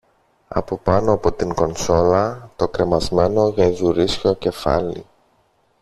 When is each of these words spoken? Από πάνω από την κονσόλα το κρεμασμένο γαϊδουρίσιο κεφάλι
Από 0.47 0.77
πάνω 0.77 1.11
από 1.13 1.31
την 1.31 1.53
κονσόλα 1.53 2.51
το 2.55 2.67
κρεμασμένο 2.67 3.41
γαϊδουρίσιο 3.47 4.33
κεφάλι 4.35 5.05